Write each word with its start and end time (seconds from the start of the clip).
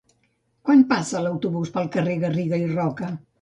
Quan 0.69 0.79
passa 0.93 1.21
l'autobús 1.25 1.71
pel 1.77 1.91
carrer 1.97 2.17
Garriga 2.25 2.61
i 2.65 2.67
Roca? 2.73 3.13